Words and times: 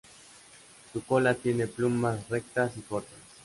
Su 0.91 1.03
cola 1.03 1.35
tiene 1.35 1.67
plumas 1.67 2.27
rectas 2.27 2.75
y 2.75 2.81
cortas. 2.81 3.13